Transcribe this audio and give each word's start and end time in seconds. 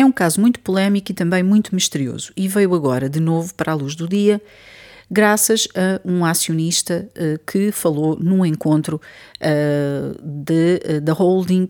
É 0.00 0.04
um 0.04 0.10
caso 0.10 0.40
muito 0.40 0.58
polémico 0.60 1.12
e 1.12 1.14
também 1.14 1.42
muito 1.42 1.74
misterioso 1.74 2.32
e 2.34 2.48
veio 2.48 2.74
agora 2.74 3.06
de 3.06 3.20
novo 3.20 3.52
para 3.54 3.72
a 3.72 3.74
luz 3.74 3.94
do 3.94 4.08
dia 4.08 4.40
graças 5.10 5.68
a 5.74 6.00
um 6.02 6.24
acionista 6.24 7.06
uh, 7.18 7.38
que 7.44 7.70
falou 7.70 8.16
num 8.18 8.46
encontro 8.46 8.98
uh, 8.98 10.22
de, 10.22 10.80
uh, 10.88 11.00
da 11.02 11.12
holding, 11.12 11.66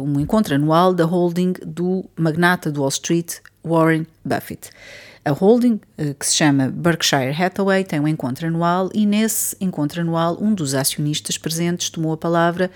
um 0.00 0.20
encontro 0.20 0.54
anual 0.54 0.94
da 0.94 1.04
holding 1.04 1.54
do 1.66 2.04
magnata 2.16 2.70
do 2.70 2.78
Wall 2.78 2.90
Street, 2.90 3.38
Warren 3.64 4.06
Buffett. 4.24 4.70
A 5.24 5.30
holding, 5.30 5.80
que 6.18 6.26
se 6.26 6.34
chama 6.34 6.68
Berkshire 6.68 7.34
Hathaway, 7.34 7.82
tem 7.82 7.98
um 7.98 8.06
encontro 8.06 8.46
anual 8.46 8.90
e 8.92 9.06
nesse 9.06 9.56
encontro 9.58 10.02
anual 10.02 10.36
um 10.38 10.52
dos 10.52 10.74
acionistas 10.74 11.38
presentes 11.38 11.88
tomou 11.88 12.12
a 12.12 12.16
palavra 12.16 12.70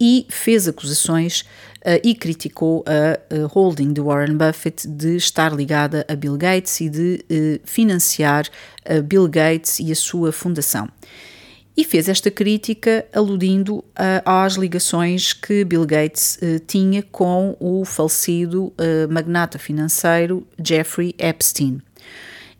e 0.00 0.26
fez 0.28 0.66
acusações 0.66 1.42
uh, 1.82 2.00
e 2.02 2.12
criticou 2.14 2.84
a 2.84 3.46
holding 3.46 3.92
de 3.92 4.00
Warren 4.00 4.36
Buffett 4.36 4.88
de 4.88 5.16
estar 5.16 5.54
ligada 5.54 6.04
a 6.08 6.16
Bill 6.16 6.36
Gates 6.36 6.80
e 6.80 6.88
de 6.88 7.24
uh, 7.30 7.60
financiar 7.64 8.48
Bill 9.04 9.28
Gates 9.28 9.78
e 9.78 9.92
a 9.92 9.94
sua 9.94 10.32
fundação. 10.32 10.88
E 11.76 11.84
fez 11.84 12.08
esta 12.08 12.30
crítica 12.30 13.04
aludindo 13.12 13.84
às 14.24 14.54
ligações 14.54 15.32
que 15.32 15.64
Bill 15.64 15.84
Gates 15.84 16.38
tinha 16.68 17.02
com 17.02 17.56
o 17.58 17.84
falecido 17.84 18.72
magnata 19.10 19.58
financeiro 19.58 20.46
Jeffrey 20.56 21.14
Epstein 21.18 21.82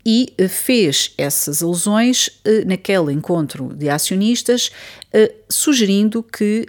e 0.05 0.35
fez 0.49 1.13
essas 1.17 1.63
alusões 1.63 2.29
naquele 2.67 3.13
encontro 3.13 3.75
de 3.75 3.89
acionistas 3.89 4.71
eh, 5.13 5.33
sugerindo 5.49 6.23
que 6.23 6.67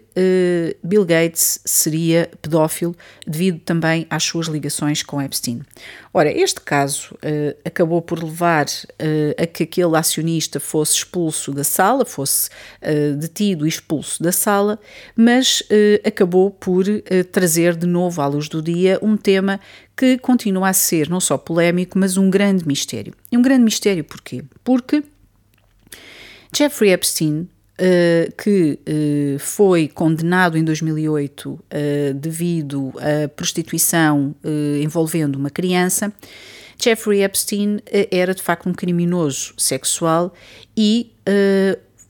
Bill 0.82 1.04
Gates 1.04 1.60
seria 1.66 2.30
pedófilo 2.42 2.96
devido 3.28 3.60
também 3.60 4.08
às 4.10 4.24
suas 4.24 4.48
ligações 4.48 5.04
com 5.04 5.22
Epstein. 5.22 5.62
Ora, 6.14 6.32
este 6.32 6.62
caso 6.62 7.18
acabou 7.66 8.02
por 8.02 8.24
levar 8.24 8.66
a 9.38 9.46
que 9.46 9.64
aquele 9.64 9.98
acionista 9.98 10.58
fosse 10.58 10.96
expulso 10.96 11.52
da 11.52 11.66
sala, 11.66 12.06
fosse 12.06 12.50
detido 13.20 13.66
e 13.66 13.70
expulso 13.70 14.24
da 14.24 14.32
sala, 14.32 14.80
mas 15.18 15.62
acabou 16.06 16.50
por 16.50 16.86
trazer 17.34 17.76
de 17.76 17.86
novo 17.88 18.22
à 18.22 18.28
luz 18.28 18.48
do 18.48 18.62
dia 18.62 18.98
um 19.02 19.18
tema 19.18 19.60
que 19.96 20.18
continua 20.18 20.70
a 20.70 20.74
ser 20.74 21.10
não 21.10 21.20
só 21.20 21.38
polémico, 21.38 21.98
mas 21.98 22.18
um 22.18 22.30
grande 22.30 22.68
mistério. 22.68 23.14
E 23.32 23.38
um 23.38 23.42
grande 23.42 23.64
mistério 23.64 24.04
porquê? 24.04 24.44
Porque 24.64 25.04
Jeffrey 26.56 26.92
Epstein 26.92 27.48
Uh, 27.78 28.34
que 28.38 28.80
uh, 28.88 29.38
foi 29.38 29.90
condenado 29.90 30.58
em 30.58 30.64
2008 30.64 31.50
uh, 31.50 31.60
eh, 31.70 32.14
devido 32.14 32.94
à 32.96 33.28
prostituição 33.28 34.34
envolvendo 34.82 35.36
uma 35.36 35.50
criança, 35.50 36.14
Jeffrey 36.82 37.22
Epstein 37.22 37.82
era 38.10 38.34
de 38.34 38.42
facto 38.42 38.70
um 38.70 38.74
criminoso 38.74 39.54
sexual 39.58 40.34
e 40.78 41.12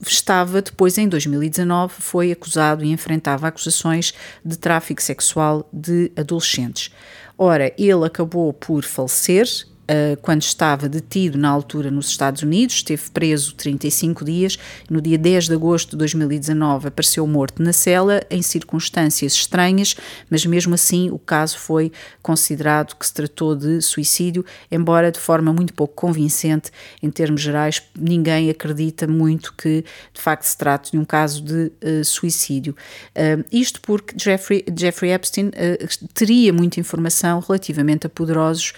estava 0.06 0.61
depois 0.61 1.00
em 1.00 1.08
2019 1.08 1.95
foi 1.97 2.31
acusado 2.31 2.83
e 2.83 2.91
enfrentava 2.91 3.47
acusações 3.47 4.13
de 4.44 4.59
tráfico 4.59 5.02
sexual 5.02 5.67
de 5.73 6.11
adolescentes. 6.16 6.91
Ora, 7.38 7.73
ele 7.78 8.05
acabou 8.05 8.53
por 8.53 8.83
falecer 8.83 9.45
uh, 9.89 10.17
quando 10.22 10.41
estava 10.41 10.88
detido 10.88 11.38
na 11.38 11.50
altura 11.50 11.91
nos 11.91 12.08
Estados 12.08 12.41
Unidos, 12.41 12.75
esteve 12.75 13.09
preso 13.11 13.53
35 13.55 14.23
dias. 14.23 14.58
No 14.89 15.02
dia 15.02 15.17
10 15.17 15.47
de 15.47 15.53
agosto 15.53 15.91
de 15.91 15.97
2019 15.97 16.88
apareceu 16.88 17.25
morto 17.28 17.61
na 17.61 17.73
cela 17.73 18.22
em 18.30 18.41
circunstâncias 18.41 19.33
estranhas, 19.33 19.95
mas 20.30 20.45
mesmo 20.45 20.73
assim 20.73 21.09
o 21.09 21.19
caso 21.19 21.59
foi 21.59 21.91
considerado 22.22 22.95
que 22.95 23.06
se 23.06 23.13
tratou 23.13 23.56
de 23.56 23.81
suicídio, 23.81 24.45
embora 24.72 25.11
de 25.11 25.19
forma 25.19 25.52
muito 25.53 25.73
pouco 25.73 25.94
convincente 25.94 26.72
em 27.02 27.09
termos 27.09 27.41
gerais. 27.41 27.81
Ninguém 27.97 28.50
acredita 28.50 29.08
muito 29.08 29.53
que 29.53 29.83
de 30.13 30.22
facto 30.22 30.44
se 30.44 30.57
trate 30.57 30.91
de 30.91 30.97
um 30.97 31.06
caso 31.06 31.44
de 31.44 31.72
uh, 31.84 32.06
suicídio. 32.06 32.75
Uh, 33.12 33.44
isto 33.52 33.81
porque 33.81 34.16
Jeffrey, 34.17 34.63
Jeffrey 34.78 35.12
Epstein 35.12 35.52
teria 36.13 36.52
muita 36.52 36.79
informação 36.79 37.40
relativamente 37.40 38.07
a 38.07 38.09
poderosos 38.09 38.73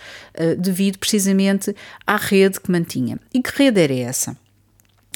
devido 0.58 0.97
devido 0.97 0.97
precisamente 0.98 1.76
à 2.06 2.16
rede 2.18 2.60
que 2.60 2.72
mantinha. 2.72 3.20
E 3.34 3.42
que 3.42 3.52
rede 3.56 3.82
era 3.82 3.94
essa? 3.94 4.38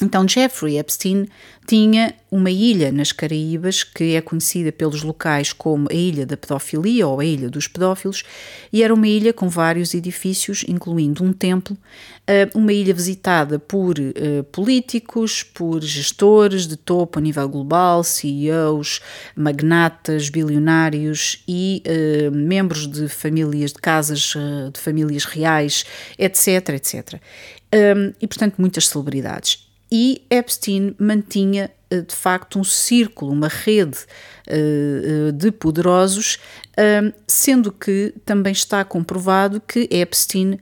Então, 0.02 0.26
Jeffrey 0.26 0.78
Epstein 0.78 1.28
tinha 1.64 2.12
uma 2.28 2.50
ilha 2.50 2.90
nas 2.90 3.12
Caraíbas 3.12 3.84
que 3.84 4.16
é 4.16 4.20
conhecida 4.20 4.72
pelos 4.72 5.04
locais 5.04 5.52
como 5.52 5.86
a 5.88 5.94
Ilha 5.94 6.26
da 6.26 6.36
Pedofilia 6.36 7.06
ou 7.06 7.20
a 7.20 7.24
Ilha 7.24 7.48
dos 7.48 7.68
Pedófilos, 7.68 8.24
e 8.72 8.82
era 8.82 8.92
uma 8.92 9.06
ilha 9.06 9.32
com 9.32 9.48
vários 9.48 9.94
edifícios, 9.94 10.64
incluindo 10.66 11.22
um 11.22 11.32
templo, 11.32 11.78
eh, 12.26 12.50
uma 12.52 12.72
ilha 12.72 12.92
visitada 12.92 13.60
por 13.60 13.94
eh, 13.96 14.42
políticos, 14.50 15.44
por 15.44 15.80
gestores 15.80 16.66
de 16.66 16.76
topo 16.76 17.20
a 17.20 17.22
nível 17.22 17.48
global, 17.48 18.02
CEOs, 18.02 19.00
magnatas, 19.36 20.28
bilionários 20.28 21.44
e 21.46 21.80
uh, 21.86 22.32
membros 22.32 22.88
de 22.88 23.08
famílias, 23.08 23.72
de 23.72 23.78
casas 23.78 24.34
de 24.72 24.80
famílias 24.80 25.24
reais, 25.24 25.84
etc, 26.18 26.70
etc. 26.70 27.20
Um, 27.72 28.12
e, 28.20 28.26
portanto, 28.26 28.56
muitas 28.58 28.88
celebridades 28.88 29.71
e 29.92 30.24
Epstein 30.30 30.94
mantinha 30.98 31.70
eh, 31.90 32.00
de 32.00 32.14
facto 32.14 32.58
um 32.58 32.64
círculo, 32.64 33.30
uma 33.30 33.48
rede 33.48 33.98
eh, 34.46 35.28
eh, 35.28 35.32
de 35.32 35.52
poderosos, 35.52 36.38
sendo 37.26 37.70
que 37.70 38.14
também 38.24 38.52
está 38.52 38.82
comprovado 38.82 39.60
que 39.60 39.86
Epstein 39.90 40.58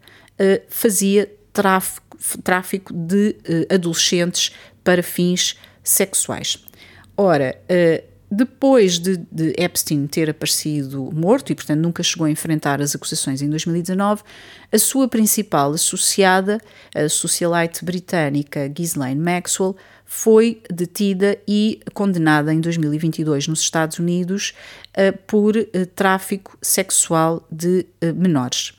fazia 0.68 1.30
tráfico, 1.52 2.18
tráfico 2.42 2.92
de 2.92 3.36
adolescentes 3.72 4.52
para 4.82 5.04
fins 5.04 5.56
sexuais. 5.84 6.64
Ora, 7.16 7.56
depois 8.30 8.98
de, 8.98 9.16
de, 9.16 9.54
Epstein 9.58 10.06
ter 10.06 10.30
aparecido 10.30 11.10
morto 11.12 11.50
e, 11.50 11.54
portanto, 11.54 11.80
nunca 11.80 12.02
chegou 12.02 12.26
a 12.26 12.30
enfrentar 12.30 12.80
as 12.80 12.94
acusações 12.94 13.42
em 13.42 13.50
2019, 13.50 14.22
a 14.70 14.78
sua 14.78 15.08
principal 15.08 15.72
associada, 15.72 16.60
a 16.94 17.08
socialite 17.08 17.84
britânica 17.84 18.68
Ghislaine 18.68 19.20
Maxwell, 19.20 19.76
foi 20.04 20.62
detida 20.68 21.38
e 21.46 21.80
condenada 21.92 22.52
em 22.52 22.60
2022 22.60 23.48
nos 23.48 23.60
Estados 23.60 23.98
Unidos 23.98 24.54
uh, 24.90 25.16
por 25.26 25.56
uh, 25.56 25.86
tráfico 25.94 26.58
sexual 26.60 27.46
de 27.50 27.86
uh, 28.02 28.14
menores 28.14 28.72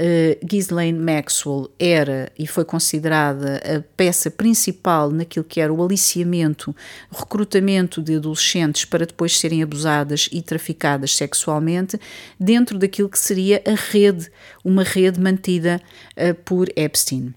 uh, 0.00 0.46
Ghislaine 0.46 0.98
Maxwell 0.98 1.70
era 1.78 2.32
e 2.38 2.46
foi 2.46 2.64
considerada 2.64 3.56
a 3.58 3.80
peça 3.96 4.30
principal 4.30 5.10
naquilo 5.10 5.44
que 5.44 5.60
era 5.60 5.72
o 5.72 5.84
aliciamento, 5.84 6.74
recrutamento 7.10 8.02
de 8.02 8.16
adolescentes 8.16 8.84
para 8.84 9.06
depois 9.06 9.38
serem 9.38 9.62
abusadas 9.62 10.28
e 10.32 10.40
traficadas 10.40 11.14
sexualmente, 11.14 12.00
dentro 12.38 12.78
daquilo 12.78 13.08
que 13.08 13.18
seria 13.18 13.62
a 13.66 13.74
rede, 13.74 14.30
uma 14.64 14.82
rede 14.82 15.20
mantida 15.20 15.80
uh, 16.16 16.34
por 16.42 16.68
Epstein. 16.74 17.34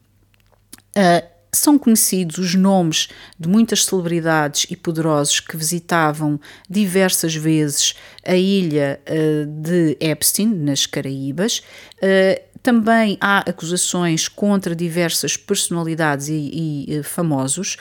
Uh, 0.95 1.33
são 1.53 1.77
conhecidos 1.77 2.39
os 2.39 2.55
nomes 2.55 3.09
de 3.39 3.47
muitas 3.47 3.85
celebridades 3.85 4.65
e 4.69 4.75
poderosos 4.75 5.39
que 5.39 5.55
visitavam 5.55 6.39
diversas 6.67 7.35
vezes 7.35 7.93
a 8.25 8.35
ilha 8.35 8.99
uh, 9.07 9.45
de 9.45 9.95
Epstein, 9.99 10.47
nas 10.47 10.85
Caraíbas. 10.85 11.59
Uh, 11.97 12.52
também 12.63 13.17
há 13.19 13.39
acusações 13.39 14.29
contra 14.29 14.73
diversas 14.73 15.35
personalidades 15.35 16.29
e, 16.29 16.33
e, 16.33 16.85
e 16.95 17.03
famosos. 17.03 17.75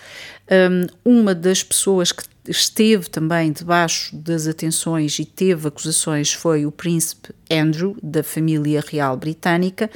Um, 0.50 0.86
uma 1.20 1.34
das 1.34 1.62
pessoas 1.62 2.10
que 2.10 2.24
esteve 2.48 3.08
também 3.08 3.52
debaixo 3.52 4.16
das 4.16 4.46
atenções 4.46 5.18
e 5.18 5.24
teve 5.24 5.68
acusações 5.68 6.32
foi 6.32 6.66
o 6.66 6.72
príncipe 6.72 7.32
Andrew, 7.52 7.96
da 8.02 8.22
família 8.22 8.82
real 8.86 9.16
britânica, 9.16 9.90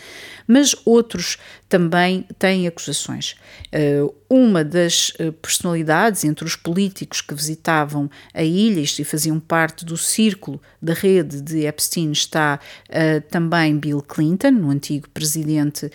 mas 0.46 0.74
outros 0.84 1.38
também 1.68 2.24
têm 2.38 2.66
acusações. 2.66 3.34
Uh, 3.72 4.14
uma 4.28 4.62
das 4.62 5.10
uh, 5.20 5.32
personalidades 5.32 6.22
entre 6.24 6.44
os 6.44 6.54
políticos 6.54 7.20
que 7.20 7.34
visitavam 7.34 8.10
a 8.32 8.42
ilha 8.42 8.80
e 8.80 9.04
faziam 9.04 9.40
parte 9.40 9.84
do 9.84 9.96
círculo 9.96 10.60
da 10.80 10.92
rede 10.92 11.40
de 11.40 11.66
Epstein 11.66 12.12
está 12.12 12.60
uh, 12.88 13.20
também 13.30 13.78
Bill 13.78 14.02
Clinton, 14.02 14.52
o 14.62 14.70
antigo 14.70 15.08
presidente 15.10 15.90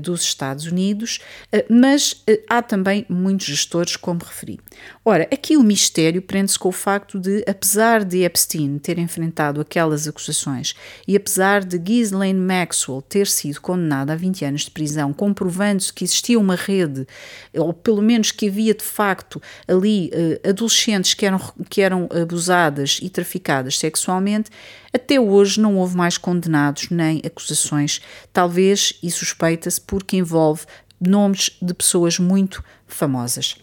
dos 0.00 0.22
Estados 0.22 0.66
Unidos, 0.66 1.20
mas 1.68 2.22
há 2.48 2.62
também 2.62 3.04
muitos 3.08 3.46
gestores, 3.46 3.96
como 3.96 4.20
referi. 4.24 4.58
Ora, 5.04 5.28
aqui 5.30 5.56
o 5.56 5.62
mistério 5.62 5.93
mistério 5.94 6.20
prende-se 6.20 6.58
com 6.58 6.70
o 6.70 6.72
facto 6.72 7.20
de, 7.20 7.44
apesar 7.46 8.04
de 8.04 8.24
Epstein 8.24 8.78
ter 8.78 8.98
enfrentado 8.98 9.60
aquelas 9.60 10.08
acusações 10.08 10.74
e 11.06 11.16
apesar 11.16 11.62
de 11.64 11.78
Ghislaine 11.78 12.38
Maxwell 12.38 13.00
ter 13.00 13.28
sido 13.28 13.60
condenada 13.60 14.12
a 14.12 14.16
20 14.16 14.44
anos 14.44 14.62
de 14.62 14.72
prisão, 14.72 15.12
comprovando-se 15.12 15.92
que 15.92 16.02
existia 16.02 16.38
uma 16.38 16.56
rede, 16.56 17.06
ou 17.54 17.72
pelo 17.72 18.02
menos 18.02 18.32
que 18.32 18.48
havia 18.48 18.74
de 18.74 18.82
facto 18.82 19.40
ali 19.68 20.10
uh, 20.12 20.48
adolescentes 20.48 21.14
que 21.14 21.24
eram, 21.24 21.40
que 21.70 21.80
eram 21.80 22.08
abusadas 22.10 22.98
e 23.00 23.08
traficadas 23.08 23.78
sexualmente, 23.78 24.50
até 24.92 25.20
hoje 25.20 25.60
não 25.60 25.76
houve 25.76 25.96
mais 25.96 26.18
condenados 26.18 26.90
nem 26.90 27.22
acusações, 27.24 28.00
talvez 28.32 28.98
e 29.00 29.10
suspeita-se 29.10 29.80
porque 29.80 30.16
envolve 30.16 30.66
nomes 31.00 31.50
de 31.62 31.72
pessoas 31.72 32.18
muito 32.18 32.64
famosas. 32.86 33.56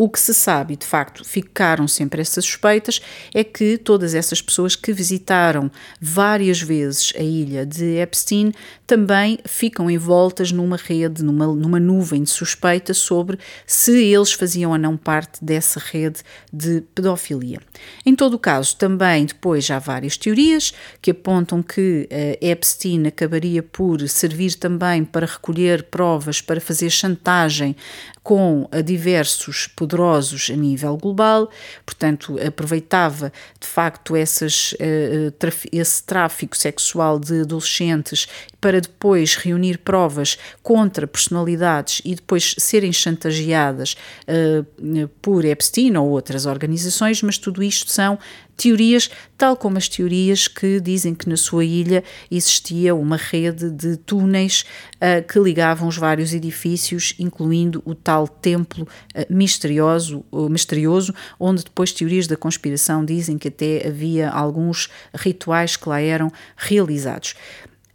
O 0.00 0.08
que 0.08 0.20
se 0.20 0.32
sabe, 0.32 0.74
e 0.74 0.76
de 0.76 0.86
facto 0.86 1.24
ficaram 1.24 1.88
sempre 1.88 2.20
essas 2.20 2.44
suspeitas, 2.44 3.02
é 3.34 3.42
que 3.42 3.76
todas 3.76 4.14
essas 4.14 4.40
pessoas 4.40 4.76
que 4.76 4.92
visitaram 4.92 5.68
várias 6.00 6.62
vezes 6.62 7.12
a 7.16 7.20
ilha 7.20 7.66
de 7.66 7.96
Epstein 7.96 8.52
também 8.86 9.40
ficam 9.44 9.90
envoltas 9.90 10.52
numa 10.52 10.76
rede, 10.76 11.24
numa, 11.24 11.48
numa 11.48 11.80
nuvem 11.80 12.22
de 12.22 12.30
suspeita 12.30 12.94
sobre 12.94 13.40
se 13.66 13.90
eles 14.04 14.32
faziam 14.32 14.70
ou 14.70 14.78
não 14.78 14.96
parte 14.96 15.44
dessa 15.44 15.80
rede 15.80 16.20
de 16.52 16.80
pedofilia. 16.94 17.60
Em 18.06 18.14
todo 18.14 18.34
o 18.34 18.38
caso, 18.38 18.76
também 18.76 19.26
depois 19.26 19.68
há 19.68 19.80
várias 19.80 20.16
teorias 20.16 20.72
que 21.02 21.10
apontam 21.10 21.60
que 21.60 22.08
uh, 22.08 22.46
Epstein 22.46 23.08
acabaria 23.08 23.64
por 23.64 24.08
servir 24.08 24.54
também 24.54 25.04
para 25.04 25.26
recolher 25.26 25.82
provas, 25.82 26.40
para 26.40 26.60
fazer 26.60 26.88
chantagem 26.88 27.74
com 28.22 28.68
diversos 28.84 29.66
poderosos 29.88 30.50
a 30.52 30.56
nível 30.56 30.96
global, 30.96 31.50
portanto, 31.84 32.38
aproveitava 32.46 33.32
de 33.58 33.66
facto 33.66 34.14
essas, 34.14 34.74
eh, 34.78 35.32
esse 35.72 36.02
tráfico 36.02 36.56
sexual 36.56 37.18
de 37.18 37.40
adolescentes 37.40 38.28
para 38.60 38.80
depois 38.80 39.34
reunir 39.36 39.78
provas 39.78 40.36
contra 40.62 41.06
personalidades 41.06 42.02
e 42.04 42.14
depois 42.14 42.54
serem 42.58 42.92
chantageadas 42.92 43.96
uh, 44.26 45.08
por 45.22 45.44
Epstein 45.44 45.96
ou 45.96 46.08
outras 46.08 46.44
organizações, 46.44 47.22
mas 47.22 47.38
tudo 47.38 47.62
isto 47.62 47.90
são 47.90 48.18
teorias, 48.58 49.08
tal 49.38 49.56
como 49.56 49.78
as 49.78 49.88
teorias 49.88 50.48
que 50.48 50.80
dizem 50.80 51.14
que 51.14 51.28
na 51.28 51.36
sua 51.36 51.64
ilha 51.64 52.02
existia 52.30 52.94
uma 52.94 53.16
rede 53.16 53.70
de 53.70 53.96
túneis 53.96 54.64
uh, 54.96 55.26
que 55.26 55.38
ligavam 55.38 55.88
os 55.88 55.96
vários 55.96 56.34
edifícios, 56.34 57.14
incluindo 57.18 57.80
o 57.86 57.94
tal 57.94 58.26
templo 58.26 58.82
uh, 58.84 59.32
misterioso, 59.32 60.24
uh, 60.32 60.50
misterioso, 60.50 61.14
onde 61.38 61.62
depois 61.64 61.92
teorias 61.92 62.26
da 62.26 62.36
conspiração 62.36 63.04
dizem 63.04 63.38
que 63.38 63.46
até 63.46 63.86
havia 63.86 64.28
alguns 64.28 64.90
rituais 65.14 65.76
que 65.76 65.88
lá 65.88 66.00
eram 66.00 66.30
realizados. 66.56 67.34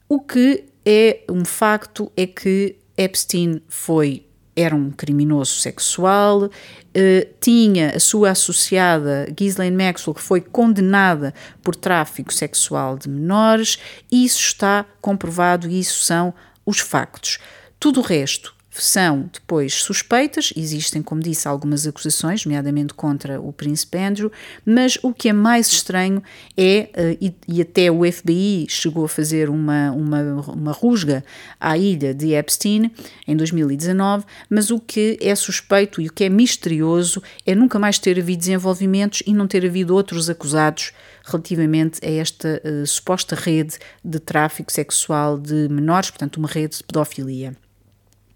O 0.07 0.21
que 0.21 0.63
é 0.85 1.21
um 1.29 1.43
facto 1.43 2.09
é 2.15 2.25
que 2.25 2.77
Epstein 2.97 3.61
foi 3.67 4.25
era 4.55 4.75
um 4.75 4.91
criminoso 4.91 5.59
sexual, 5.59 6.49
eh, 6.93 7.27
tinha 7.39 7.95
a 7.95 7.99
sua 7.99 8.31
associada 8.31 9.27
Ghislaine 9.35 9.75
Maxwell, 9.75 10.13
que 10.13 10.21
foi 10.21 10.41
condenada 10.41 11.33
por 11.61 11.75
tráfico 11.75 12.33
sexual 12.33 12.97
de 12.97 13.09
menores, 13.09 13.79
isso 14.11 14.39
está 14.39 14.85
comprovado 15.01 15.67
e 15.67 15.79
isso 15.79 16.03
são 16.03 16.33
os 16.65 16.79
factos. 16.79 17.39
Tudo 17.79 17.99
o 17.99 18.03
resto 18.03 18.53
são 18.81 19.29
depois 19.31 19.73
suspeitas, 19.73 20.51
existem, 20.55 21.01
como 21.01 21.21
disse, 21.21 21.47
algumas 21.47 21.85
acusações, 21.85 22.45
nomeadamente 22.45 22.93
contra 22.93 23.39
o 23.39 23.53
príncipe 23.53 23.97
Andrew, 23.97 24.31
mas 24.65 24.97
o 25.03 25.13
que 25.13 25.29
é 25.29 25.33
mais 25.33 25.67
estranho 25.67 26.23
é, 26.57 26.89
eh, 26.93 27.17
e, 27.21 27.33
e 27.47 27.61
até 27.61 27.91
o 27.91 28.09
FBI 28.11 28.65
chegou 28.67 29.05
a 29.05 29.09
fazer 29.09 29.49
uma, 29.49 29.91
uma, 29.91 30.21
uma 30.51 30.71
rusga 30.71 31.23
à 31.59 31.77
ilha 31.77 32.13
de 32.13 32.33
Epstein 32.33 32.91
em 33.27 33.35
2019, 33.35 34.25
mas 34.49 34.71
o 34.71 34.79
que 34.79 35.17
é 35.21 35.35
suspeito 35.35 36.01
e 36.01 36.07
o 36.07 36.13
que 36.13 36.23
é 36.23 36.29
misterioso 36.29 37.21
é 37.45 37.53
nunca 37.53 37.77
mais 37.77 37.99
ter 37.99 38.17
havido 38.19 38.39
desenvolvimentos 38.39 39.21
e 39.25 39.33
não 39.33 39.47
ter 39.47 39.65
havido 39.65 39.95
outros 39.95 40.29
acusados 40.29 40.93
relativamente 41.23 41.99
a 42.05 42.09
esta 42.09 42.61
uh, 42.63 42.85
suposta 42.85 43.35
rede 43.35 43.77
de 44.03 44.19
tráfico 44.19 44.71
sexual 44.71 45.37
de 45.37 45.69
menores, 45.69 46.09
portanto, 46.09 46.37
uma 46.37 46.47
rede 46.47 46.77
de 46.77 46.83
pedofilia. 46.83 47.55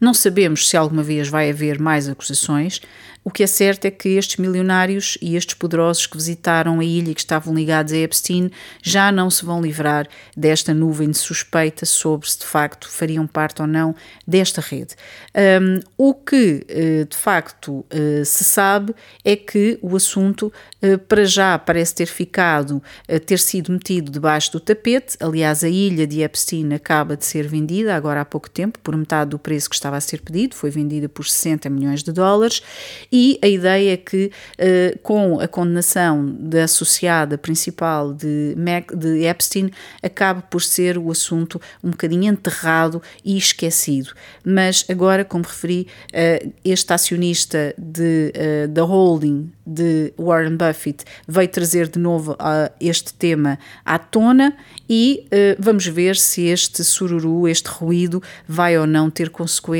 Não 0.00 0.14
sabemos 0.14 0.68
se 0.68 0.76
alguma 0.76 1.02
vez 1.02 1.28
vai 1.28 1.50
haver 1.50 1.78
mais 1.78 2.08
acusações. 2.08 2.80
O 3.22 3.30
que 3.30 3.42
é 3.42 3.46
certo 3.46 3.84
é 3.84 3.90
que 3.90 4.10
estes 4.10 4.38
milionários 4.38 5.18
e 5.20 5.36
estes 5.36 5.54
poderosos 5.54 6.06
que 6.06 6.16
visitaram 6.16 6.80
a 6.80 6.84
ilha 6.84 7.10
e 7.10 7.14
que 7.14 7.20
estavam 7.20 7.54
ligados 7.54 7.92
a 7.92 7.98
Epstein 7.98 8.50
já 8.82 9.12
não 9.12 9.28
se 9.28 9.44
vão 9.44 9.60
livrar 9.60 10.08
desta 10.34 10.72
nuvem 10.72 11.10
de 11.10 11.18
suspeita 11.18 11.84
sobre 11.84 12.30
se 12.30 12.38
de 12.38 12.46
facto 12.46 12.88
fariam 12.88 13.26
parte 13.26 13.60
ou 13.60 13.68
não 13.68 13.94
desta 14.26 14.62
rede. 14.62 14.94
Um, 15.36 15.80
o 15.98 16.14
que 16.14 16.64
eh, 16.66 17.04
de 17.04 17.16
facto 17.16 17.84
eh, 17.90 18.24
se 18.24 18.42
sabe 18.42 18.94
é 19.22 19.36
que 19.36 19.78
o 19.82 19.94
assunto 19.96 20.50
eh, 20.80 20.96
para 20.96 21.26
já 21.26 21.58
parece 21.58 21.94
ter 21.94 22.06
ficado, 22.06 22.82
ter 23.26 23.38
sido 23.38 23.70
metido 23.70 24.10
debaixo 24.10 24.52
do 24.52 24.60
tapete. 24.60 25.18
Aliás, 25.20 25.62
a 25.62 25.68
ilha 25.68 26.06
de 26.06 26.22
Epstein 26.22 26.72
acaba 26.72 27.16
de 27.16 27.26
ser 27.26 27.46
vendida 27.46 27.94
agora 27.94 28.22
há 28.22 28.24
pouco 28.24 28.48
tempo 28.48 28.78
por 28.78 28.96
metade 28.96 29.30
do 29.30 29.38
preço 29.38 29.68
que 29.68 29.74
estava 29.74 29.89
estava 29.90 29.96
a 29.96 30.00
ser 30.00 30.20
pedido, 30.22 30.54
foi 30.54 30.70
vendida 30.70 31.08
por 31.08 31.26
60 31.26 31.68
milhões 31.68 32.02
de 32.02 32.12
dólares, 32.12 32.62
e 33.10 33.38
a 33.42 33.48
ideia 33.48 33.94
é 33.94 33.96
que, 33.96 34.30
uh, 34.58 34.98
com 35.02 35.40
a 35.40 35.48
condenação 35.48 36.36
da 36.38 36.64
associada 36.64 37.36
principal 37.36 38.12
de, 38.12 38.54
Mac, 38.56 38.92
de 38.94 39.24
Epstein, 39.24 39.70
acabe 40.02 40.42
por 40.48 40.62
ser 40.62 40.96
o 40.96 41.10
assunto 41.10 41.60
um 41.82 41.90
bocadinho 41.90 42.32
enterrado 42.32 43.02
e 43.24 43.36
esquecido. 43.36 44.12
Mas 44.44 44.84
agora, 44.88 45.24
como 45.24 45.44
referi, 45.44 45.86
uh, 46.08 46.52
este 46.64 46.92
acionista 46.92 47.74
de, 47.76 48.32
uh, 48.36 48.68
da 48.68 48.84
holding 48.84 49.50
de 49.66 50.12
Warren 50.18 50.56
Buffett 50.56 51.04
veio 51.28 51.48
trazer 51.48 51.88
de 51.88 51.98
novo 51.98 52.32
uh, 52.32 52.72
este 52.80 53.14
tema 53.14 53.58
à 53.84 53.98
tona 53.98 54.56
e 54.88 55.26
uh, 55.26 55.56
vamos 55.58 55.86
ver 55.86 56.16
se 56.16 56.46
este 56.46 56.82
sururu, 56.82 57.46
este 57.46 57.68
ruído, 57.68 58.20
vai 58.48 58.76
ou 58.76 58.86
não 58.86 59.08
ter 59.08 59.30
consequências 59.30 59.79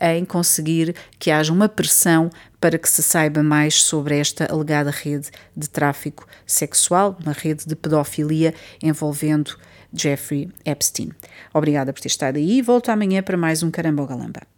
em 0.00 0.24
conseguir 0.24 0.94
que 1.18 1.30
haja 1.30 1.52
uma 1.52 1.68
pressão 1.68 2.30
para 2.60 2.78
que 2.78 2.88
se 2.88 3.02
saiba 3.02 3.42
mais 3.42 3.82
sobre 3.82 4.18
esta 4.18 4.46
alegada 4.52 4.90
rede 4.90 5.30
de 5.56 5.68
tráfico 5.68 6.26
sexual, 6.46 7.16
uma 7.22 7.32
rede 7.32 7.66
de 7.66 7.76
pedofilia 7.76 8.54
envolvendo 8.82 9.56
Jeffrey 9.92 10.50
Epstein. 10.64 11.10
Obrigada 11.52 11.92
por 11.92 12.00
ter 12.00 12.08
estado 12.08 12.36
aí 12.36 12.58
e 12.58 12.62
volto 12.62 12.90
amanhã 12.90 13.22
para 13.22 13.36
mais 13.36 13.62
um 13.62 13.70
Caramba 13.70 14.06
Galamba. 14.06 14.55